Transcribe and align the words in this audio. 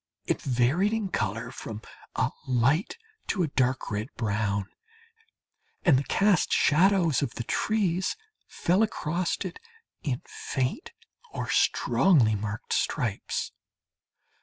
It 0.25 0.41
varied 0.41 0.93
in 0.93 1.09
colour 1.09 1.51
from 1.51 1.83
a 2.15 2.31
light 2.47 2.97
to 3.27 3.43
a 3.43 3.47
dark 3.49 3.91
red 3.91 4.07
brown, 4.17 4.67
and 5.85 5.95
the 5.95 6.03
cast 6.05 6.51
shadows 6.51 7.21
of 7.21 7.35
the 7.35 7.43
trees 7.43 8.15
fell 8.47 8.81
across 8.81 9.37
it 9.45 9.59
in 10.01 10.23
faint 10.25 10.91
or 11.31 11.51
strongly 11.51 12.33
marked 12.33 12.73
stripes. 12.73 13.51